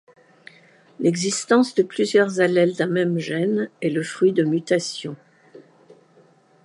[0.99, 5.15] L'existence de plusieurs allèles d'un même gène est le fruit de mutations.